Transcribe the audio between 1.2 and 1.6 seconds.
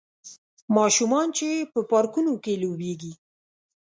چې